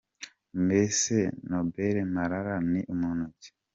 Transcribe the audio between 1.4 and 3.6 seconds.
Noble Marara ni muntu ki?